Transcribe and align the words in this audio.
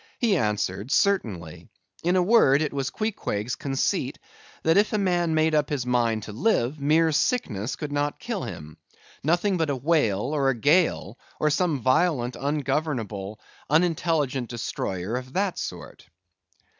He 0.17 0.35
answered, 0.35 0.89
certainly. 0.91 1.67
In 2.03 2.15
a 2.15 2.23
word, 2.23 2.63
it 2.63 2.73
was 2.73 2.89
Queequeg's 2.89 3.55
conceit, 3.55 4.17
that 4.63 4.75
if 4.75 4.93
a 4.93 4.97
man 4.97 5.35
made 5.35 5.53
up 5.53 5.69
his 5.69 5.85
mind 5.85 6.23
to 6.23 6.31
live, 6.31 6.79
mere 6.79 7.11
sickness 7.11 7.75
could 7.75 7.91
not 7.91 8.19
kill 8.19 8.41
him: 8.41 8.77
nothing 9.23 9.57
but 9.57 9.69
a 9.69 9.75
whale, 9.75 10.21
or 10.33 10.49
a 10.49 10.55
gale, 10.57 11.19
or 11.39 11.51
some 11.51 11.81
violent, 11.81 12.35
ungovernable, 12.35 13.39
unintelligent 13.69 14.49
destroyer 14.49 15.17
of 15.17 15.33
that 15.33 15.59
sort. 15.59 16.09